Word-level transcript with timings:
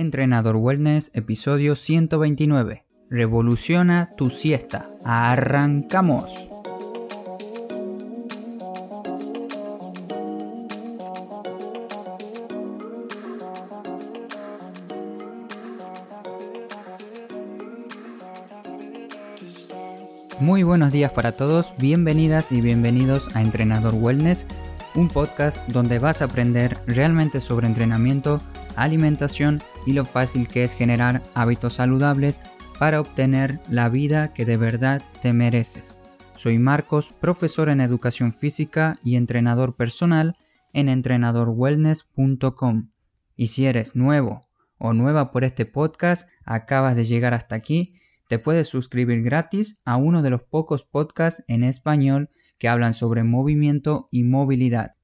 Entrenador 0.00 0.56
Wellness, 0.56 1.10
episodio 1.12 1.76
129. 1.76 2.86
Revoluciona 3.10 4.08
tu 4.16 4.30
siesta. 4.30 4.88
¡Arrancamos! 5.04 6.48
Muy 20.40 20.62
buenos 20.62 20.92
días 20.92 21.12
para 21.12 21.32
todos, 21.32 21.74
bienvenidas 21.76 22.52
y 22.52 22.62
bienvenidos 22.62 23.28
a 23.36 23.42
Entrenador 23.42 23.92
Wellness, 23.94 24.46
un 24.94 25.08
podcast 25.08 25.68
donde 25.68 25.98
vas 25.98 26.22
a 26.22 26.24
aprender 26.24 26.78
realmente 26.86 27.38
sobre 27.40 27.66
entrenamiento, 27.66 28.40
alimentación 28.76 29.62
y 29.86 29.92
lo 29.92 30.04
fácil 30.04 30.48
que 30.48 30.64
es 30.64 30.74
generar 30.74 31.22
hábitos 31.34 31.74
saludables 31.74 32.40
para 32.78 33.00
obtener 33.00 33.60
la 33.68 33.88
vida 33.88 34.32
que 34.32 34.44
de 34.44 34.56
verdad 34.56 35.02
te 35.20 35.32
mereces. 35.32 35.98
Soy 36.36 36.58
Marcos, 36.58 37.12
profesor 37.20 37.68
en 37.68 37.82
educación 37.82 38.32
física 38.32 38.98
y 39.04 39.16
entrenador 39.16 39.76
personal 39.76 40.36
en 40.72 40.88
entrenadorwellness.com. 40.88 42.90
Y 43.36 43.48
si 43.48 43.66
eres 43.66 43.96
nuevo 43.96 44.46
o 44.78 44.94
nueva 44.94 45.30
por 45.30 45.44
este 45.44 45.66
podcast, 45.66 46.28
acabas 46.44 46.96
de 46.96 47.04
llegar 47.04 47.34
hasta 47.34 47.54
aquí, 47.54 47.94
te 48.28 48.38
puedes 48.38 48.68
suscribir 48.68 49.22
gratis 49.22 49.80
a 49.84 49.96
uno 49.96 50.22
de 50.22 50.30
los 50.30 50.42
pocos 50.42 50.84
podcasts 50.84 51.44
en 51.48 51.64
español 51.64 52.30
que 52.58 52.68
hablan 52.68 52.94
sobre 52.94 53.24
movimiento 53.24 54.08
y 54.10 54.22
movilidad. 54.22 54.94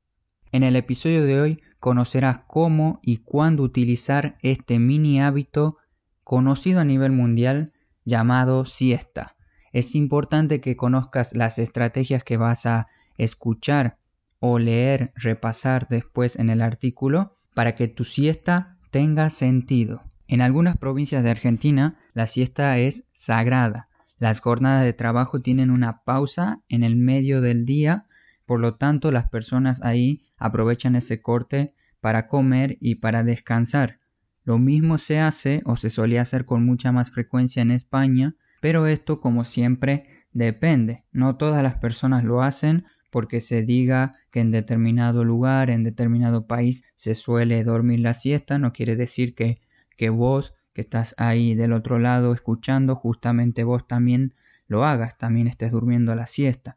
En 0.53 0.63
el 0.63 0.77
episodio 0.77 1.25
de 1.25 1.41
hoy 1.41 1.63
conocerás 1.87 2.41
cómo 2.49 2.99
y 3.01 3.19
cuándo 3.19 3.63
utilizar 3.63 4.37
este 4.43 4.81
mini 4.81 5.21
hábito 5.21 5.79
conocido 6.25 6.81
a 6.81 6.85
nivel 6.85 7.13
mundial 7.13 7.73
llamado 8.05 8.65
siesta. 8.65 9.37
Es 9.73 9.95
importante 9.95 10.61
que 10.61 10.77
conozcas 10.77 11.37
las 11.37 11.61
estrategias 11.61 12.25
que 12.25 12.39
vas 12.39 12.67
a 12.67 12.89
escuchar 13.19 13.99
o 14.41 14.59
leer, 14.59 15.13
repasar 15.15 15.87
después 15.87 16.41
en 16.41 16.51
el 16.51 16.61
artículo 16.61 17.37
para 17.55 17.77
que 17.77 17.87
tu 17.87 18.03
siesta 18.03 18.79
tenga 18.91 19.31
sentido. 19.31 20.03
En 20.27 20.41
algunas 20.41 20.77
provincias 20.77 21.23
de 21.23 21.31
Argentina 21.31 22.01
la 22.15 22.27
siesta 22.27 22.79
es 22.79 23.05
sagrada. 23.13 23.87
Las 24.19 24.41
jornadas 24.41 24.85
de 24.85 24.93
trabajo 24.93 25.41
tienen 25.41 25.71
una 25.71 26.03
pausa 26.03 26.65
en 26.69 26.83
el 26.83 26.97
medio 26.97 27.41
del 27.41 27.65
día, 27.65 28.07
por 28.45 28.59
lo 28.59 28.75
tanto 28.75 29.13
las 29.13 29.29
personas 29.29 29.85
ahí 29.85 30.25
aprovechan 30.37 30.97
ese 30.97 31.23
corte 31.23 31.76
para 32.07 32.29
comer 32.29 32.77
y 32.79 32.95
para 32.95 33.25
descansar. 33.25 33.99
Lo 34.45 34.61
mismo 34.61 34.97
se 34.97 35.19
hace 35.19 35.61
o 35.65 35.77
se 35.77 35.91
solía 35.91 36.23
hacer 36.23 36.45
con 36.45 36.65
mucha 36.65 36.93
más 36.93 37.11
frecuencia 37.11 37.63
en 37.63 37.73
España, 37.73 38.37
pero 38.61 38.87
esto 38.87 39.21
como 39.21 39.45
siempre 39.45 40.07
depende. 40.33 41.03
No 41.11 41.37
todas 41.37 41.65
las 41.65 41.79
personas 41.79 42.23
lo 42.23 42.43
hacen 42.43 42.85
porque 43.11 43.41
se 43.41 43.65
diga 43.65 44.13
que 44.31 44.39
en 44.39 44.53
determinado 44.53 45.25
lugar, 45.25 45.69
en 45.69 45.83
determinado 45.83 46.47
país 46.47 46.85
se 46.95 47.17
suele 47.17 47.65
dormir 47.65 47.99
la 47.99 48.15
siesta, 48.15 48.57
no 48.57 48.73
quiere 48.73 48.95
decir 48.95 49.35
que 49.35 49.57
que 49.97 50.09
vos 50.09 50.55
que 50.75 50.83
estás 50.83 51.17
ahí 51.19 51.57
del 51.57 51.73
otro 51.73 51.99
lado 51.99 52.33
escuchando, 52.33 52.95
justamente 52.95 53.65
vos 53.65 53.89
también 53.89 54.33
lo 54.69 54.85
hagas, 54.85 55.19
también 55.19 55.49
estés 55.49 55.73
durmiendo 55.73 56.15
la 56.15 56.27
siesta. 56.27 56.77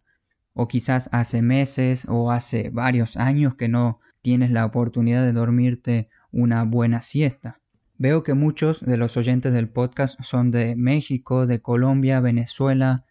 O 0.54 0.68
quizás 0.68 1.08
hace 1.12 1.44
meses 1.44 2.08
o 2.10 2.32
hace 2.32 2.72
varios 2.72 3.16
años 3.16 3.54
que 3.54 3.68
no 3.68 4.00
tienes 4.22 4.52
la 4.52 4.66
oportunidad 4.66 5.26
de 5.26 5.34
dormirte 5.34 6.10
una 6.32 6.64
buena 6.64 7.02
siesta. 7.02 7.60
Veo 7.98 8.24
que 8.24 8.34
muchos 8.34 8.80
de 8.80 8.98
los 8.98 9.18
oyentes 9.18 9.52
del 9.54 9.70
podcast 9.70 10.22
son 10.22 10.52
de 10.52 10.76
México, 10.76 11.48
de 11.48 11.62
Colombia, 11.62 12.22
Venezuela, 12.22 13.06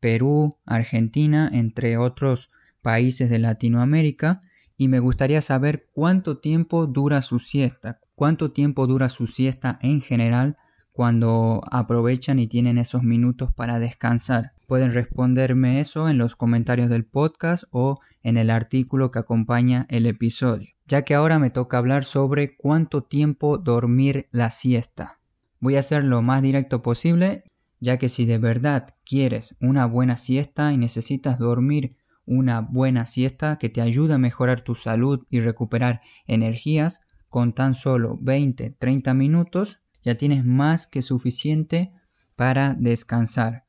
Perú, 0.00 0.56
Argentina, 0.64 1.50
entre 1.52 1.96
otros 1.96 2.50
países 2.82 3.30
de 3.30 3.40
Latinoamérica, 3.40 4.42
y 4.76 4.86
me 4.86 5.00
gustaría 5.00 5.42
saber 5.42 5.88
cuánto 5.92 6.38
tiempo 6.38 6.86
dura 6.86 7.20
su 7.20 7.40
siesta, 7.40 7.98
cuánto 8.14 8.52
tiempo 8.52 8.86
dura 8.86 9.08
su 9.08 9.26
siesta 9.26 9.78
en 9.82 10.00
general 10.00 10.56
cuando 10.92 11.62
aprovechan 11.70 12.38
y 12.38 12.46
tienen 12.46 12.78
esos 12.78 13.02
minutos 13.02 13.52
para 13.52 13.78
descansar. 13.78 14.52
Pueden 14.68 14.92
responderme 14.92 15.80
eso 15.80 16.10
en 16.10 16.18
los 16.18 16.36
comentarios 16.36 16.90
del 16.90 17.06
podcast 17.06 17.64
o 17.70 18.00
en 18.22 18.36
el 18.36 18.50
artículo 18.50 19.10
que 19.10 19.18
acompaña 19.18 19.86
el 19.88 20.04
episodio, 20.04 20.68
ya 20.86 21.06
que 21.06 21.14
ahora 21.14 21.38
me 21.38 21.48
toca 21.48 21.78
hablar 21.78 22.04
sobre 22.04 22.54
cuánto 22.54 23.02
tiempo 23.02 23.56
dormir 23.56 24.28
la 24.30 24.50
siesta. 24.50 25.20
Voy 25.58 25.76
a 25.76 25.82
ser 25.82 26.04
lo 26.04 26.20
más 26.20 26.42
directo 26.42 26.82
posible, 26.82 27.44
ya 27.80 27.96
que 27.96 28.10
si 28.10 28.26
de 28.26 28.36
verdad 28.36 28.94
quieres 29.06 29.56
una 29.58 29.86
buena 29.86 30.18
siesta 30.18 30.70
y 30.70 30.76
necesitas 30.76 31.38
dormir 31.38 31.96
una 32.26 32.60
buena 32.60 33.06
siesta 33.06 33.56
que 33.56 33.70
te 33.70 33.80
ayude 33.80 34.12
a 34.12 34.18
mejorar 34.18 34.60
tu 34.60 34.74
salud 34.74 35.24
y 35.30 35.40
recuperar 35.40 36.02
energías, 36.26 37.00
con 37.30 37.54
tan 37.54 37.72
solo 37.72 38.18
20-30 38.18 39.14
minutos 39.14 39.80
ya 40.02 40.16
tienes 40.16 40.44
más 40.44 40.86
que 40.86 41.00
suficiente 41.00 41.90
para 42.36 42.74
descansar. 42.74 43.64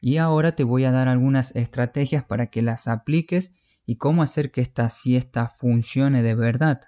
Y 0.00 0.18
ahora 0.18 0.52
te 0.52 0.64
voy 0.64 0.84
a 0.84 0.92
dar 0.92 1.08
algunas 1.08 1.54
estrategias 1.56 2.24
para 2.24 2.46
que 2.46 2.62
las 2.62 2.88
apliques 2.88 3.54
y 3.84 3.96
cómo 3.96 4.22
hacer 4.22 4.50
que 4.50 4.60
esta 4.60 4.90
siesta 4.90 5.48
funcione 5.48 6.22
de 6.22 6.34
verdad. 6.34 6.80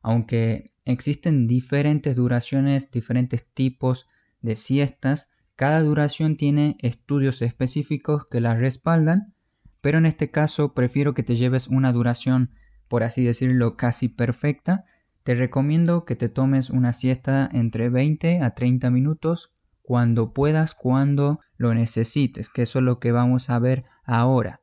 Aunque 0.00 0.72
existen 0.84 1.46
diferentes 1.46 2.16
duraciones, 2.16 2.90
diferentes 2.90 3.46
tipos 3.46 4.06
de 4.40 4.56
siestas, 4.56 5.30
cada 5.56 5.80
duración 5.80 6.36
tiene 6.36 6.76
estudios 6.80 7.42
específicos 7.42 8.26
que 8.26 8.40
la 8.40 8.54
respaldan, 8.54 9.34
pero 9.80 9.98
en 9.98 10.06
este 10.06 10.30
caso 10.30 10.74
prefiero 10.74 11.14
que 11.14 11.22
te 11.22 11.36
lleves 11.36 11.68
una 11.68 11.92
duración, 11.92 12.50
por 12.88 13.02
así 13.02 13.24
decirlo, 13.24 13.76
casi 13.76 14.08
perfecta, 14.08 14.84
te 15.22 15.34
recomiendo 15.34 16.04
que 16.04 16.16
te 16.16 16.28
tomes 16.28 16.70
una 16.70 16.92
siesta 16.92 17.48
entre 17.52 17.88
20 17.88 18.40
a 18.42 18.54
30 18.54 18.90
minutos 18.90 19.52
cuando 19.82 20.32
puedas, 20.32 20.74
cuando 20.74 21.40
lo 21.56 21.74
necesites, 21.74 22.48
que 22.48 22.62
eso 22.62 22.78
es 22.78 22.84
lo 22.84 22.98
que 22.98 23.12
vamos 23.12 23.50
a 23.50 23.58
ver 23.58 23.84
ahora. 24.04 24.60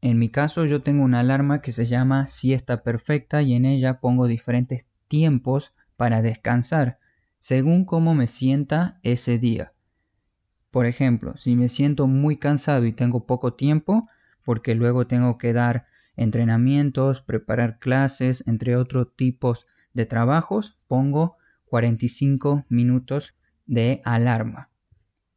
En 0.00 0.18
mi 0.18 0.28
caso 0.28 0.66
yo 0.66 0.82
tengo 0.82 1.04
una 1.04 1.20
alarma 1.20 1.62
que 1.62 1.72
se 1.72 1.86
llama 1.86 2.26
siesta 2.26 2.82
perfecta 2.82 3.42
y 3.42 3.54
en 3.54 3.64
ella 3.64 4.00
pongo 4.00 4.26
diferentes 4.26 4.86
tiempos 5.08 5.74
para 5.96 6.22
descansar, 6.22 6.98
según 7.38 7.84
cómo 7.84 8.14
me 8.14 8.26
sienta 8.26 9.00
ese 9.02 9.38
día. 9.38 9.72
Por 10.70 10.86
ejemplo, 10.86 11.36
si 11.36 11.56
me 11.56 11.68
siento 11.68 12.06
muy 12.06 12.36
cansado 12.36 12.84
y 12.84 12.92
tengo 12.92 13.26
poco 13.26 13.54
tiempo, 13.54 14.08
porque 14.44 14.74
luego 14.74 15.06
tengo 15.06 15.38
que 15.38 15.52
dar 15.52 15.86
entrenamientos, 16.16 17.20
preparar 17.22 17.78
clases, 17.78 18.46
entre 18.46 18.76
otros 18.76 19.14
tipos 19.16 19.66
de 19.96 20.06
trabajos 20.06 20.78
pongo 20.86 21.36
45 21.64 22.66
minutos 22.68 23.34
de 23.66 24.00
alarma. 24.04 24.70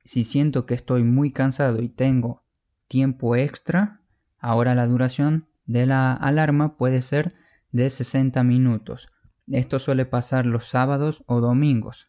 Si 0.03 0.23
siento 0.23 0.65
que 0.65 0.73
estoy 0.73 1.03
muy 1.03 1.31
cansado 1.31 1.81
y 1.81 1.89
tengo 1.89 2.43
tiempo 2.87 3.35
extra, 3.35 4.01
ahora 4.39 4.75
la 4.75 4.87
duración 4.87 5.47
de 5.65 5.85
la 5.85 6.13
alarma 6.13 6.77
puede 6.77 7.01
ser 7.01 7.35
de 7.71 7.89
60 7.89 8.43
minutos. 8.43 9.09
Esto 9.47 9.79
suele 9.79 10.05
pasar 10.05 10.45
los 10.45 10.65
sábados 10.65 11.23
o 11.27 11.41
domingos. 11.41 12.07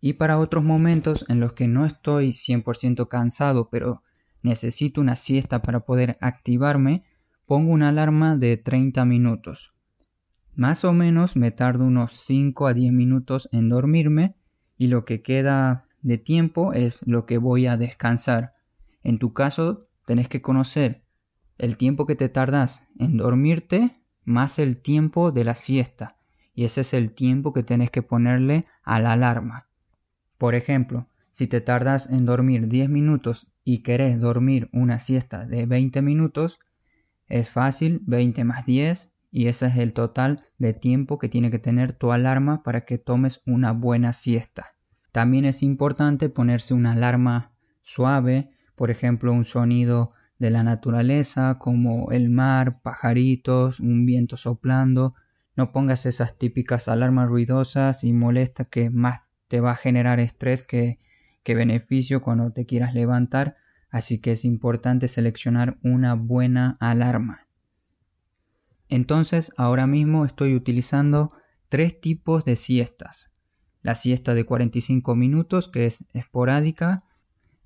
Y 0.00 0.14
para 0.14 0.38
otros 0.38 0.62
momentos 0.62 1.24
en 1.28 1.40
los 1.40 1.54
que 1.54 1.68
no 1.68 1.86
estoy 1.86 2.32
100% 2.32 3.08
cansado, 3.08 3.68
pero 3.70 4.02
necesito 4.42 5.00
una 5.00 5.16
siesta 5.16 5.62
para 5.62 5.80
poder 5.80 6.18
activarme, 6.20 7.04
pongo 7.46 7.72
una 7.72 7.88
alarma 7.88 8.36
de 8.36 8.56
30 8.56 9.04
minutos. 9.04 9.74
Más 10.54 10.84
o 10.84 10.92
menos 10.92 11.36
me 11.36 11.50
tardo 11.50 11.84
unos 11.84 12.12
5 12.12 12.66
a 12.66 12.74
10 12.74 12.92
minutos 12.92 13.48
en 13.52 13.68
dormirme 13.68 14.35
y 14.78 14.88
lo 14.88 15.04
que 15.04 15.22
queda 15.22 15.86
de 16.02 16.18
tiempo 16.18 16.72
es 16.72 17.06
lo 17.06 17.26
que 17.26 17.38
voy 17.38 17.66
a 17.66 17.76
descansar. 17.76 18.54
En 19.02 19.18
tu 19.18 19.32
caso, 19.32 19.88
tenés 20.04 20.28
que 20.28 20.42
conocer 20.42 21.02
el 21.58 21.76
tiempo 21.76 22.06
que 22.06 22.16
te 22.16 22.28
tardas 22.28 22.88
en 22.98 23.16
dormirte 23.16 24.02
más 24.24 24.58
el 24.58 24.76
tiempo 24.76 25.32
de 25.32 25.44
la 25.44 25.54
siesta. 25.54 26.16
Y 26.54 26.64
ese 26.64 26.82
es 26.82 26.94
el 26.94 27.12
tiempo 27.12 27.52
que 27.52 27.62
tenés 27.62 27.90
que 27.90 28.02
ponerle 28.02 28.64
a 28.82 29.00
la 29.00 29.12
alarma. 29.12 29.68
Por 30.38 30.54
ejemplo, 30.54 31.08
si 31.30 31.46
te 31.46 31.60
tardas 31.60 32.08
en 32.10 32.26
dormir 32.26 32.68
10 32.68 32.88
minutos 32.88 33.48
y 33.64 33.82
querés 33.82 34.20
dormir 34.20 34.68
una 34.72 34.98
siesta 34.98 35.44
de 35.44 35.66
20 35.66 36.02
minutos, 36.02 36.60
es 37.28 37.50
fácil, 37.50 38.00
20 38.06 38.44
más 38.44 38.64
10 38.64 39.15
y 39.30 39.48
ese 39.48 39.66
es 39.66 39.76
el 39.76 39.92
total 39.92 40.40
de 40.58 40.72
tiempo 40.72 41.18
que 41.18 41.28
tiene 41.28 41.50
que 41.50 41.58
tener 41.58 41.92
tu 41.92 42.12
alarma 42.12 42.62
para 42.62 42.84
que 42.84 42.98
tomes 42.98 43.42
una 43.46 43.72
buena 43.72 44.12
siesta. 44.12 44.74
También 45.12 45.44
es 45.44 45.62
importante 45.62 46.28
ponerse 46.28 46.74
una 46.74 46.92
alarma 46.92 47.52
suave, 47.82 48.50
por 48.74 48.90
ejemplo 48.90 49.32
un 49.32 49.44
sonido 49.44 50.12
de 50.38 50.50
la 50.50 50.62
naturaleza 50.62 51.58
como 51.58 52.10
el 52.10 52.28
mar, 52.28 52.80
pajaritos, 52.82 53.80
un 53.80 54.04
viento 54.04 54.36
soplando. 54.36 55.12
No 55.54 55.72
pongas 55.72 56.04
esas 56.04 56.36
típicas 56.36 56.88
alarmas 56.88 57.28
ruidosas 57.28 58.04
y 58.04 58.12
molestas 58.12 58.68
que 58.68 58.90
más 58.90 59.22
te 59.48 59.60
va 59.60 59.72
a 59.72 59.76
generar 59.76 60.20
estrés 60.20 60.64
que, 60.64 60.98
que 61.42 61.54
beneficio 61.54 62.20
cuando 62.20 62.52
te 62.52 62.66
quieras 62.66 62.94
levantar, 62.94 63.56
así 63.88 64.20
que 64.20 64.32
es 64.32 64.44
importante 64.44 65.08
seleccionar 65.08 65.78
una 65.82 66.14
buena 66.14 66.76
alarma. 66.80 67.45
Entonces, 68.88 69.52
ahora 69.56 69.86
mismo 69.86 70.24
estoy 70.24 70.54
utilizando 70.54 71.30
tres 71.68 72.00
tipos 72.00 72.44
de 72.44 72.56
siestas. 72.56 73.32
La 73.82 73.94
siesta 73.94 74.34
de 74.34 74.44
45 74.44 75.14
minutos, 75.14 75.68
que 75.68 75.86
es 75.86 76.06
esporádica, 76.12 76.98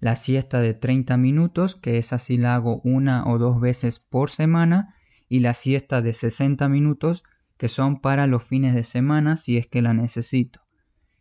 la 0.00 0.17
siesta 0.17 0.61
de 0.61 0.75
30 0.75 1.17
minutos, 1.17 1.76
que 1.76 1.99
es 1.99 2.12
así 2.12 2.38
la 2.38 2.55
hago 2.55 2.81
una 2.84 3.26
o 3.26 3.38
dos 3.38 3.61
veces 3.61 3.99
por 3.99 4.31
semana, 4.31 4.94
y 5.28 5.40
la 5.40 5.55
siesta 5.55 6.00
de 6.00 6.14
60 6.14 6.69
minutos, 6.69 7.22
que 7.56 7.69
son 7.69 8.00
para 8.00 8.26
los 8.26 8.43
fines 8.43 8.75
de 8.75 8.84
semana 8.84 9.37
si 9.37 9.58
es 9.58 9.67
que 9.67 9.82
la 9.82 9.93
necesito. 9.93 10.61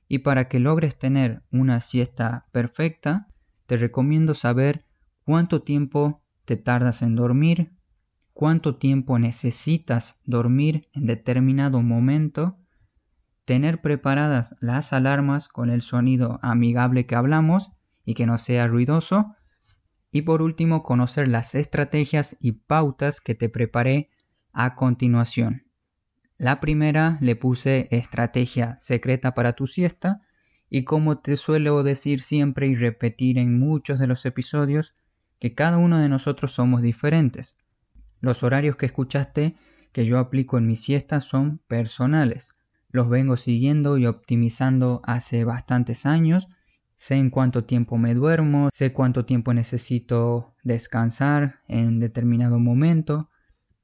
Y 0.07 0.19
para 0.19 0.47
que 0.47 0.59
logres 0.59 0.97
tener 0.97 1.43
una 1.51 1.81
siesta 1.81 2.47
perfecta, 2.51 3.27
te 3.65 3.75
recomiendo 3.75 4.33
saber 4.33 4.85
cuánto 5.25 5.61
tiempo 5.61 6.23
te 6.45 6.57
tardas 6.57 7.01
en 7.01 7.15
dormir, 7.15 7.73
cuánto 8.39 8.77
tiempo 8.77 9.19
necesitas 9.19 10.21
dormir 10.23 10.87
en 10.93 11.07
determinado 11.07 11.81
momento, 11.81 12.57
tener 13.43 13.81
preparadas 13.81 14.55
las 14.61 14.93
alarmas 14.93 15.49
con 15.49 15.69
el 15.69 15.81
sonido 15.81 16.39
amigable 16.41 17.05
que 17.05 17.15
hablamos 17.15 17.73
y 18.05 18.13
que 18.13 18.25
no 18.25 18.37
sea 18.37 18.65
ruidoso, 18.67 19.35
y 20.09 20.21
por 20.21 20.41
último 20.41 20.83
conocer 20.83 21.27
las 21.27 21.53
estrategias 21.53 22.37
y 22.39 22.53
pautas 22.53 23.19
que 23.19 23.35
te 23.35 23.49
preparé 23.49 24.09
a 24.53 24.73
continuación. 24.75 25.65
La 26.37 26.61
primera 26.61 27.17
le 27.19 27.35
puse 27.35 27.89
estrategia 27.91 28.77
secreta 28.79 29.33
para 29.33 29.51
tu 29.51 29.67
siesta 29.67 30.21
y 30.69 30.85
como 30.85 31.17
te 31.17 31.35
suelo 31.35 31.83
decir 31.83 32.21
siempre 32.21 32.69
y 32.69 32.75
repetir 32.75 33.37
en 33.37 33.59
muchos 33.59 33.99
de 33.99 34.07
los 34.07 34.25
episodios, 34.25 34.95
que 35.41 35.55
cada 35.55 35.77
uno 35.77 35.99
de 35.99 36.07
nosotros 36.07 36.53
somos 36.53 36.81
diferentes. 36.81 37.57
Los 38.21 38.43
horarios 38.43 38.75
que 38.75 38.85
escuchaste 38.85 39.55
que 39.91 40.05
yo 40.05 40.19
aplico 40.19 40.57
en 40.57 40.67
mi 40.67 40.75
siesta 40.75 41.21
son 41.21 41.59
personales. 41.67 42.53
Los 42.89 43.09
vengo 43.09 43.37
siguiendo 43.37 43.97
y 43.97 44.05
optimizando 44.05 45.01
hace 45.03 45.43
bastantes 45.43 46.05
años. 46.05 46.47
Sé 46.95 47.15
en 47.15 47.29
cuánto 47.29 47.63
tiempo 47.63 47.97
me 47.97 48.13
duermo, 48.13 48.69
sé 48.71 48.91
cuánto 48.91 49.25
tiempo 49.25 49.53
necesito 49.53 50.55
descansar 50.63 51.61
en 51.67 51.99
determinado 51.99 52.59
momento, 52.59 53.29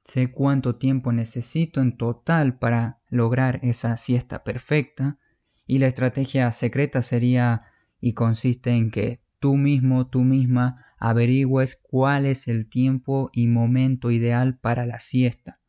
sé 0.04 0.30
cuánto 0.30 0.76
tiempo 0.76 1.12
necesito 1.12 1.80
en 1.80 1.96
total 1.96 2.58
para 2.58 3.00
lograr 3.08 3.60
esa 3.62 3.96
siesta 3.96 4.44
perfecta 4.44 5.18
y 5.66 5.78
la 5.78 5.86
estrategia 5.86 6.52
secreta 6.52 7.02
sería 7.02 7.62
y 8.00 8.12
consiste 8.12 8.70
en 8.70 8.90
que 8.90 9.20
tú 9.40 9.56
mismo, 9.56 10.06
tú 10.06 10.22
misma 10.22 10.85
averigües 10.98 11.76
cuál 11.76 12.26
es 12.26 12.48
el 12.48 12.68
tiempo 12.68 13.30
y 13.32 13.46
momento 13.46 14.10
ideal 14.10 14.58
para 14.58 14.86
la 14.86 14.98
siesta. 14.98 15.60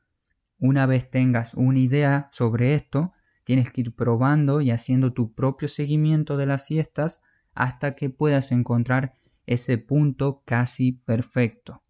Una 0.60 0.86
vez 0.86 1.10
tengas 1.10 1.54
una 1.54 1.80
idea 1.80 2.30
sobre 2.32 2.74
esto, 2.74 3.14
tienes 3.44 3.72
que 3.72 3.82
ir 3.82 3.96
probando 3.96 4.62
y 4.62 4.72
haciendo 4.72 5.14
tu 5.14 5.34
propio 5.34 5.68
seguimiento 5.68 6.38
de 6.38 6.48
las 6.48 6.66
siestas 6.66 7.22
hasta 7.54 7.96
que 7.96 8.10
puedas 8.10 8.52
encontrar 8.52 9.14
ese 9.46 9.78
punto 9.78 10.44
casi 10.46 10.92
perfecto. 10.92 11.82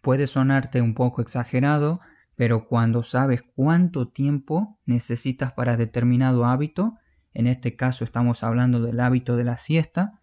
Puede 0.00 0.26
sonarte 0.26 0.80
un 0.80 0.94
poco 0.94 1.22
exagerado, 1.22 2.00
pero 2.36 2.66
cuando 2.66 3.02
sabes 3.02 3.42
cuánto 3.54 4.08
tiempo 4.08 4.78
necesitas 4.86 5.52
para 5.52 5.76
determinado 5.76 6.44
hábito, 6.44 6.96
en 7.34 7.46
este 7.46 7.76
caso 7.76 8.04
estamos 8.04 8.42
hablando 8.44 8.80
del 8.80 9.00
hábito 9.00 9.36
de 9.36 9.44
la 9.44 9.56
siesta, 9.56 10.19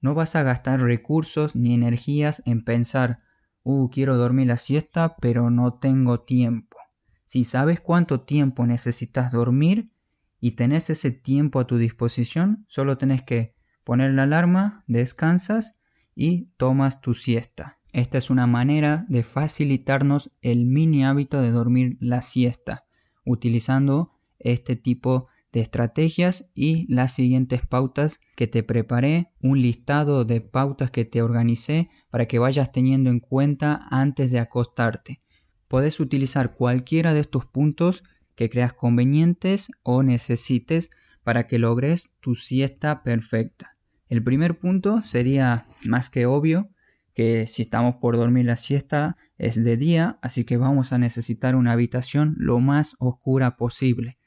no 0.00 0.14
vas 0.14 0.36
a 0.36 0.42
gastar 0.42 0.80
recursos 0.80 1.54
ni 1.54 1.74
energías 1.74 2.42
en 2.46 2.64
pensar, 2.64 3.20
uh, 3.62 3.90
quiero 3.90 4.16
dormir 4.16 4.48
la 4.48 4.56
siesta, 4.56 5.16
pero 5.20 5.50
no 5.50 5.74
tengo 5.74 6.20
tiempo. 6.20 6.76
Si 7.24 7.44
sabes 7.44 7.80
cuánto 7.80 8.22
tiempo 8.22 8.66
necesitas 8.66 9.32
dormir 9.32 9.92
y 10.40 10.52
tenés 10.52 10.90
ese 10.90 11.10
tiempo 11.10 11.60
a 11.60 11.66
tu 11.66 11.76
disposición, 11.76 12.64
solo 12.68 12.98
tenés 12.98 13.22
que 13.22 13.54
poner 13.84 14.12
la 14.12 14.24
alarma, 14.24 14.84
descansas 14.86 15.80
y 16.14 16.46
tomas 16.56 17.00
tu 17.00 17.14
siesta. 17.14 17.78
Esta 17.92 18.18
es 18.18 18.30
una 18.30 18.46
manera 18.46 19.04
de 19.08 19.22
facilitarnos 19.22 20.32
el 20.42 20.64
mini 20.64 21.04
hábito 21.04 21.40
de 21.40 21.50
dormir 21.50 21.96
la 22.00 22.22
siesta, 22.22 22.84
utilizando 23.24 24.12
este 24.38 24.76
tipo 24.76 25.26
de 25.26 25.39
estrategias 25.58 26.50
y 26.54 26.86
las 26.92 27.12
siguientes 27.12 27.66
pautas 27.66 28.20
que 28.36 28.46
te 28.46 28.62
preparé, 28.62 29.32
un 29.40 29.60
listado 29.60 30.24
de 30.24 30.40
pautas 30.40 30.92
que 30.92 31.04
te 31.04 31.22
organicé 31.22 31.90
para 32.10 32.26
que 32.28 32.38
vayas 32.38 32.70
teniendo 32.70 33.10
en 33.10 33.18
cuenta 33.18 33.88
antes 33.90 34.30
de 34.30 34.38
acostarte. 34.38 35.18
Puedes 35.66 35.98
utilizar 35.98 36.54
cualquiera 36.54 37.14
de 37.14 37.20
estos 37.20 37.46
puntos 37.46 38.04
que 38.36 38.48
creas 38.48 38.72
convenientes 38.72 39.72
o 39.82 40.02
necesites 40.04 40.90
para 41.24 41.46
que 41.46 41.58
logres 41.58 42.10
tu 42.20 42.36
siesta 42.36 43.02
perfecta. 43.02 43.76
El 44.08 44.22
primer 44.22 44.58
punto 44.58 45.02
sería 45.02 45.66
más 45.84 46.10
que 46.10 46.26
obvio 46.26 46.70
que 47.14 47.46
si 47.46 47.62
estamos 47.62 47.96
por 47.96 48.16
dormir 48.16 48.46
la 48.46 48.56
siesta 48.56 49.16
es 49.36 49.62
de 49.62 49.76
día, 49.76 50.18
así 50.22 50.44
que 50.44 50.56
vamos 50.56 50.92
a 50.92 50.98
necesitar 50.98 51.54
una 51.56 51.72
habitación 51.72 52.34
lo 52.38 52.60
más 52.60 52.96
oscura 52.98 53.56
posible. 53.56 54.19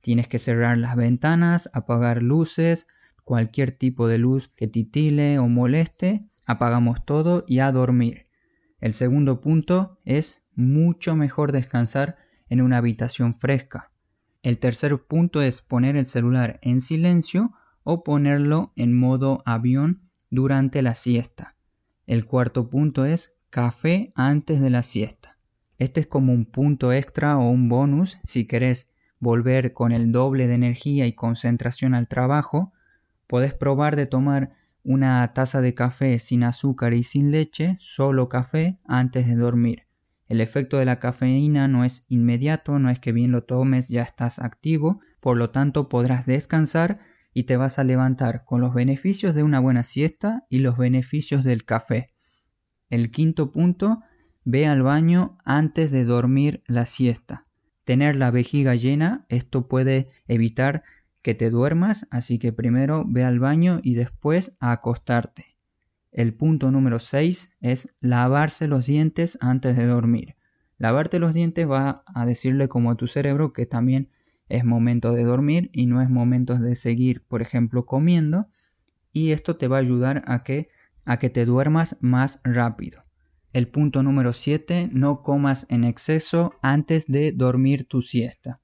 Tienes 0.00 0.28
que 0.28 0.38
cerrar 0.38 0.78
las 0.78 0.96
ventanas, 0.96 1.70
apagar 1.72 2.22
luces, 2.22 2.88
cualquier 3.24 3.72
tipo 3.72 4.08
de 4.08 4.18
luz 4.18 4.48
que 4.48 4.66
titile 4.66 5.38
o 5.38 5.46
moleste, 5.46 6.24
apagamos 6.46 7.04
todo 7.04 7.44
y 7.46 7.58
a 7.58 7.70
dormir. 7.70 8.26
El 8.80 8.94
segundo 8.94 9.40
punto 9.40 9.98
es 10.04 10.42
mucho 10.54 11.16
mejor 11.16 11.52
descansar 11.52 12.16
en 12.48 12.60
una 12.60 12.78
habitación 12.78 13.38
fresca. 13.38 13.86
El 14.42 14.58
tercer 14.58 14.96
punto 15.04 15.42
es 15.42 15.60
poner 15.60 15.96
el 15.96 16.06
celular 16.06 16.58
en 16.62 16.80
silencio 16.80 17.52
o 17.82 18.02
ponerlo 18.02 18.72
en 18.76 18.96
modo 18.96 19.42
avión 19.44 20.10
durante 20.30 20.80
la 20.82 20.94
siesta. 20.94 21.56
El 22.06 22.24
cuarto 22.24 22.70
punto 22.70 23.04
es 23.04 23.38
café 23.50 24.12
antes 24.14 24.60
de 24.60 24.70
la 24.70 24.82
siesta. 24.82 25.36
Este 25.78 26.00
es 26.00 26.06
como 26.06 26.32
un 26.32 26.46
punto 26.46 26.92
extra 26.92 27.38
o 27.38 27.50
un 27.50 27.68
bonus 27.68 28.18
si 28.24 28.46
querés 28.46 28.94
volver 29.20 29.72
con 29.72 29.92
el 29.92 30.10
doble 30.10 30.48
de 30.48 30.54
energía 30.54 31.06
y 31.06 31.12
concentración 31.12 31.94
al 31.94 32.08
trabajo, 32.08 32.72
podés 33.26 33.54
probar 33.54 33.94
de 33.94 34.06
tomar 34.06 34.56
una 34.82 35.32
taza 35.34 35.60
de 35.60 35.74
café 35.74 36.18
sin 36.18 36.42
azúcar 36.42 36.94
y 36.94 37.02
sin 37.02 37.30
leche, 37.30 37.76
solo 37.78 38.28
café, 38.28 38.78
antes 38.86 39.26
de 39.26 39.36
dormir. 39.36 39.84
El 40.26 40.40
efecto 40.40 40.78
de 40.78 40.84
la 40.84 40.98
cafeína 40.98 41.68
no 41.68 41.84
es 41.84 42.06
inmediato, 42.08 42.78
no 42.78 42.88
es 42.88 42.98
que 42.98 43.12
bien 43.12 43.30
lo 43.30 43.44
tomes 43.44 43.88
ya 43.88 44.02
estás 44.02 44.38
activo, 44.38 45.00
por 45.20 45.36
lo 45.36 45.50
tanto 45.50 45.88
podrás 45.88 46.24
descansar 46.24 47.00
y 47.34 47.44
te 47.44 47.56
vas 47.56 47.78
a 47.78 47.84
levantar 47.84 48.44
con 48.44 48.60
los 48.60 48.72
beneficios 48.72 49.34
de 49.34 49.42
una 49.42 49.60
buena 49.60 49.82
siesta 49.82 50.46
y 50.48 50.60
los 50.60 50.78
beneficios 50.78 51.44
del 51.44 51.64
café. 51.64 52.14
El 52.88 53.10
quinto 53.10 53.52
punto, 53.52 54.02
ve 54.44 54.66
al 54.66 54.82
baño 54.82 55.36
antes 55.44 55.90
de 55.90 56.04
dormir 56.04 56.62
la 56.66 56.86
siesta. 56.86 57.44
Tener 57.90 58.14
la 58.14 58.30
vejiga 58.30 58.76
llena, 58.76 59.26
esto 59.28 59.66
puede 59.66 60.10
evitar 60.28 60.84
que 61.22 61.34
te 61.34 61.50
duermas, 61.50 62.06
así 62.12 62.38
que 62.38 62.52
primero 62.52 63.04
ve 63.04 63.24
al 63.24 63.40
baño 63.40 63.80
y 63.82 63.94
después 63.94 64.56
a 64.60 64.70
acostarte. 64.70 65.56
El 66.12 66.32
punto 66.32 66.70
número 66.70 67.00
6 67.00 67.56
es 67.60 67.96
lavarse 67.98 68.68
los 68.68 68.86
dientes 68.86 69.38
antes 69.40 69.76
de 69.76 69.86
dormir. 69.86 70.36
Lavarte 70.78 71.18
los 71.18 71.34
dientes 71.34 71.68
va 71.68 72.04
a 72.06 72.26
decirle 72.26 72.68
como 72.68 72.92
a 72.92 72.96
tu 72.96 73.08
cerebro 73.08 73.52
que 73.52 73.66
también 73.66 74.08
es 74.48 74.64
momento 74.64 75.10
de 75.10 75.24
dormir 75.24 75.68
y 75.72 75.86
no 75.86 76.00
es 76.00 76.08
momento 76.08 76.56
de 76.60 76.76
seguir, 76.76 77.24
por 77.26 77.42
ejemplo, 77.42 77.86
comiendo. 77.86 78.46
Y 79.12 79.32
esto 79.32 79.56
te 79.56 79.66
va 79.66 79.78
a 79.78 79.80
ayudar 79.80 80.22
a 80.26 80.44
que, 80.44 80.68
a 81.04 81.18
que 81.18 81.28
te 81.28 81.44
duermas 81.44 81.98
más 82.00 82.40
rápido. 82.44 83.02
El 83.52 83.66
punto 83.66 84.04
número 84.04 84.32
7, 84.32 84.90
no 84.92 85.22
comas 85.22 85.66
en 85.70 85.82
exceso 85.82 86.54
antes 86.62 87.06
de 87.08 87.32
dormir 87.32 87.84
tu 87.88 88.00
siesta. 88.00 88.60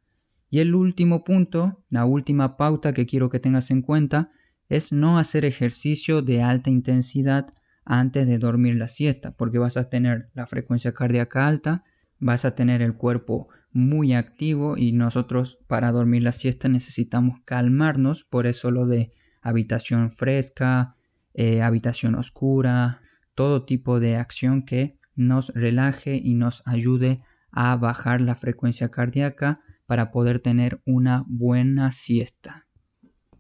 Y 0.48 0.60
el 0.60 0.76
último 0.76 1.24
punto, 1.24 1.82
la 1.88 2.04
última 2.04 2.56
pauta 2.56 2.92
que 2.92 3.04
quiero 3.04 3.28
que 3.28 3.40
tengas 3.40 3.72
en 3.72 3.82
cuenta, 3.82 4.30
es 4.68 4.92
no 4.92 5.18
hacer 5.18 5.44
ejercicio 5.44 6.22
de 6.22 6.42
alta 6.42 6.70
intensidad 6.70 7.52
antes 7.84 8.28
de 8.28 8.38
dormir 8.38 8.76
la 8.76 8.86
siesta, 8.86 9.32
porque 9.32 9.58
vas 9.58 9.76
a 9.76 9.90
tener 9.90 10.30
la 10.34 10.46
frecuencia 10.46 10.92
cardíaca 10.92 11.48
alta, 11.48 11.84
vas 12.20 12.44
a 12.44 12.54
tener 12.54 12.80
el 12.80 12.94
cuerpo 12.94 13.48
muy 13.72 14.14
activo 14.14 14.76
y 14.76 14.92
nosotros 14.92 15.58
para 15.66 15.90
dormir 15.90 16.22
la 16.22 16.32
siesta 16.32 16.68
necesitamos 16.68 17.40
calmarnos, 17.44 18.24
por 18.24 18.46
eso 18.46 18.70
lo 18.70 18.86
de 18.86 19.12
habitación 19.42 20.10
fresca, 20.10 20.96
eh, 21.34 21.60
habitación 21.62 22.14
oscura, 22.14 23.02
todo 23.36 23.64
tipo 23.64 24.00
de 24.00 24.16
acción 24.16 24.64
que 24.64 24.98
nos 25.14 25.50
relaje 25.54 26.16
y 26.16 26.34
nos 26.34 26.64
ayude 26.66 27.20
a 27.52 27.76
bajar 27.76 28.20
la 28.20 28.34
frecuencia 28.34 28.88
cardíaca 28.88 29.60
para 29.86 30.10
poder 30.10 30.40
tener 30.40 30.80
una 30.84 31.24
buena 31.28 31.92
siesta. 31.92 32.66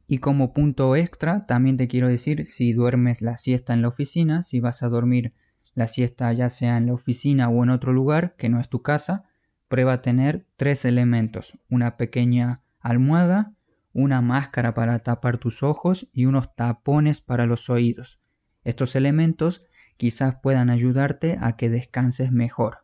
Y 0.06 0.18
como 0.18 0.52
punto 0.52 0.94
extra, 0.94 1.40
también 1.40 1.76
te 1.76 1.88
quiero 1.88 2.06
decir 2.06 2.46
si 2.46 2.72
duermes 2.72 3.22
la 3.22 3.36
siesta 3.36 3.74
en 3.74 3.82
la 3.82 3.88
oficina, 3.88 4.44
si 4.44 4.60
vas 4.60 4.84
a 4.84 4.88
dormir 4.88 5.32
la 5.74 5.88
siesta 5.88 6.32
ya 6.32 6.48
sea 6.48 6.76
en 6.76 6.86
la 6.86 6.94
oficina 6.94 7.48
o 7.48 7.64
en 7.64 7.70
otro 7.70 7.92
lugar 7.92 8.36
que 8.36 8.48
no 8.48 8.60
es 8.60 8.68
tu 8.68 8.82
casa, 8.82 9.24
prueba 9.68 9.94
a 9.94 10.02
tener 10.02 10.46
tres 10.56 10.84
elementos, 10.84 11.58
una 11.68 11.96
pequeña 11.96 12.62
almohada, 12.80 13.52
una 13.92 14.20
máscara 14.20 14.74
para 14.74 14.98
tapar 15.00 15.38
tus 15.38 15.62
ojos 15.62 16.08
y 16.12 16.26
unos 16.26 16.54
tapones 16.54 17.20
para 17.20 17.46
los 17.46 17.68
oídos. 17.68 18.20
Estos 18.62 18.94
elementos 18.94 19.64
quizás 19.96 20.36
puedan 20.42 20.70
ayudarte 20.70 21.38
a 21.40 21.56
que 21.56 21.68
descanses 21.68 22.32
mejor. 22.32 22.78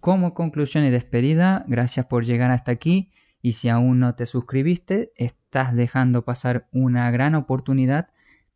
Como 0.00 0.34
conclusión 0.34 0.84
y 0.84 0.90
despedida, 0.90 1.64
gracias 1.66 2.06
por 2.06 2.24
llegar 2.24 2.50
hasta 2.50 2.72
aquí 2.72 3.10
y 3.42 3.52
si 3.52 3.68
aún 3.68 4.00
no 4.00 4.14
te 4.14 4.26
suscribiste, 4.26 5.12
estás 5.16 5.74
dejando 5.74 6.24
pasar 6.24 6.68
una 6.72 7.10
gran 7.10 7.34
oportunidad 7.34 8.08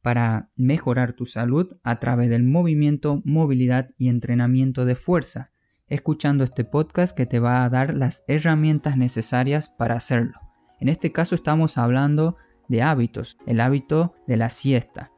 para 0.03 0.51
mejorar 0.57 1.13
tu 1.13 1.27
salud 1.27 1.77
a 1.83 2.01
través 2.01 2.31
del 2.31 2.45
movimiento, 2.45 3.23
movilidad 3.25 3.91
y 3.99 4.09
entrenamiento 4.09 4.85
de 4.85 4.95
fuerza, 4.95 5.51
escuchando 5.89 6.45
este 6.45 6.65
podcast 6.65 7.17
que 7.17 7.27
te 7.27 7.39
va 7.39 7.65
a 7.65 7.71
dar 7.71 7.95
las 7.95 8.25
herramientas 8.29 8.97
necesarias 8.97 9.69
para 9.69 9.97
hacerlo. 9.97 10.39
En 10.81 10.89
este 10.89 11.13
caso 11.13 11.35
estamos 11.35 11.77
hablando 11.77 12.37
de 12.69 12.83
hábitos, 12.83 13.37
el 13.47 13.61
hábito 13.61 14.15
de 14.27 14.37
la 14.37 14.49
siesta. 14.49 15.11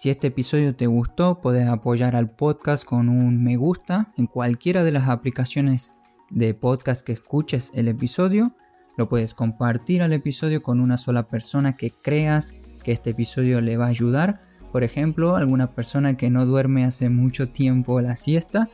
Si 0.00 0.08
este 0.08 0.28
episodio 0.28 0.74
te 0.74 0.86
gustó, 0.86 1.40
puedes 1.42 1.68
apoyar 1.68 2.16
al 2.16 2.30
podcast 2.30 2.86
con 2.86 3.10
un 3.10 3.44
me 3.44 3.56
gusta 3.58 4.10
en 4.16 4.28
cualquiera 4.28 4.82
de 4.82 4.92
las 4.92 5.10
aplicaciones 5.10 5.92
de 6.30 6.54
podcast 6.54 7.04
que 7.04 7.12
escuches 7.12 7.70
el 7.74 7.86
episodio 7.86 8.54
lo 8.96 9.10
puedes 9.10 9.34
compartir 9.34 10.00
al 10.00 10.14
episodio 10.14 10.62
con 10.62 10.80
una 10.80 10.96
sola 10.96 11.24
persona 11.24 11.76
que 11.76 11.90
creas 11.90 12.54
que 12.82 12.92
este 12.92 13.10
episodio 13.10 13.60
le 13.60 13.76
va 13.76 13.84
a 13.84 13.88
ayudar. 13.88 14.40
Por 14.72 14.84
ejemplo, 14.84 15.36
alguna 15.36 15.66
persona 15.66 16.16
que 16.16 16.30
no 16.30 16.46
duerme 16.46 16.86
hace 16.86 17.10
mucho 17.10 17.50
tiempo 17.50 18.00
la 18.00 18.16
siesta, 18.16 18.70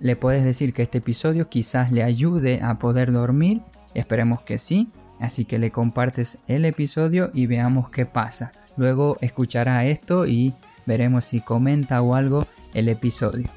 le 0.00 0.16
puedes 0.16 0.42
decir 0.42 0.72
que 0.72 0.82
este 0.82 0.98
episodio 0.98 1.48
quizás 1.48 1.92
le 1.92 2.02
ayude 2.02 2.62
a 2.62 2.80
poder 2.80 3.12
dormir. 3.12 3.62
Esperemos 3.94 4.42
que 4.42 4.58
sí. 4.58 4.88
Así 5.20 5.44
que 5.44 5.60
le 5.60 5.70
compartes 5.70 6.38
el 6.48 6.64
episodio 6.64 7.30
y 7.32 7.46
veamos 7.46 7.90
qué 7.90 8.06
pasa. 8.06 8.50
Luego 8.76 9.18
escuchará 9.20 9.84
esto 9.86 10.26
y 10.26 10.52
veremos 10.86 11.24
si 11.24 11.40
comenta 11.40 12.02
o 12.02 12.14
algo 12.14 12.46
el 12.74 12.88
episodio. 12.88 13.48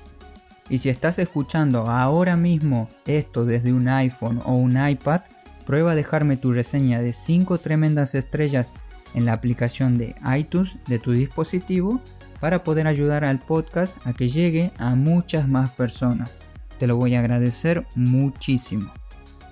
Y 0.69 0.79
si 0.79 0.89
estás 0.89 1.17
escuchando 1.19 1.89
ahora 1.89 2.35
mismo 2.35 2.89
esto 3.05 3.45
desde 3.45 3.73
un 3.73 3.87
iPhone 3.87 4.41
o 4.45 4.53
un 4.53 4.77
iPad, 4.87 5.21
Prueba 5.67 5.91
a 5.91 5.95
dejarme 5.95 6.37
tu 6.37 6.53
reseña 6.53 7.01
de 7.01 7.11
5 7.11 7.57
tremendas 7.57 8.15
estrellas 8.15 8.73
en 9.13 9.25
la 9.25 9.33
aplicación 9.33 9.97
de 9.97 10.15
iTunes 10.33 10.77
de 10.87 10.97
tu 10.97 11.11
dispositivo 11.11 11.99
para 12.39 12.63
poder 12.63 12.87
ayudar 12.87 13.25
al 13.25 13.39
podcast 13.39 13.97
a 14.07 14.13
que 14.13 14.29
llegue 14.29 14.71
a 14.77 14.95
muchas 14.95 15.49
más 15.49 15.71
personas. 15.71 16.39
Te 16.79 16.87
lo 16.87 16.95
voy 16.95 17.15
a 17.15 17.19
agradecer 17.19 17.85
muchísimo. 17.95 18.93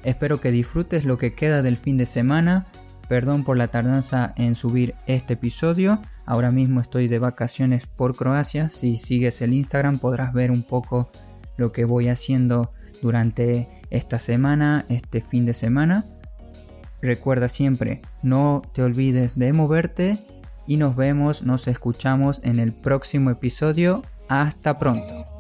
Espero 0.06 0.40
que 0.40 0.52
disfrutes 0.52 1.04
lo 1.04 1.18
que 1.18 1.36
queda 1.36 1.62
del 1.62 1.76
fin 1.76 1.98
de 1.98 2.06
semana. 2.06 2.66
Perdón 3.08 3.44
por 3.44 3.58
la 3.58 3.68
tardanza 3.68 4.34
en 4.36 4.56
subir 4.56 4.96
este 5.06 5.34
episodio. 5.34 6.00
Ahora 6.26 6.52
mismo 6.52 6.82
estoy 6.82 7.08
de 7.08 7.20
vacaciones 7.20 7.86
por 7.86 8.16
Croacia. 8.16 8.70
Si 8.70 8.98
sigues 8.98 9.42
el 9.42 9.54
Instagram 9.54 10.00
podrás 10.00 10.34
ver 10.34 10.52
un 10.52 10.64
poco 10.64 11.10
lo 11.58 11.72
que 11.72 11.86
voy 11.86 12.08
haciendo 12.08 12.72
durante 13.02 13.70
esta 13.92 14.18
semana, 14.18 14.86
este 14.90 15.22
fin 15.22 15.46
de 15.46 15.54
semana. 15.54 16.06
Recuerda 17.02 17.50
siempre, 17.50 18.02
no 18.24 18.64
te 18.74 18.82
olvides 18.82 19.38
de 19.38 19.54
moverte 19.54 20.18
y 20.66 20.78
nos 20.78 20.96
vemos, 20.96 21.44
nos 21.44 21.68
escuchamos 21.68 22.42
en 22.44 22.60
el 22.60 22.74
próximo 22.74 23.30
episodio. 23.30 24.02
Hasta 24.28 24.76
pronto. 24.78 25.35